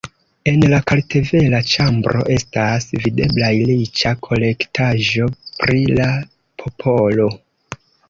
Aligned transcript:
En 0.51 0.63
la 0.69 0.77
kartvela 0.91 1.59
ĉambro 1.73 2.23
estas 2.37 2.89
videblaj 3.05 3.53
riĉa 3.73 4.17
kolektaĵo 4.31 5.31
pri 5.63 5.87
la 6.03 6.13
popolo. 6.65 7.33